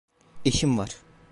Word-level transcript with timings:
İşim 0.45 0.77
var. 0.77 0.95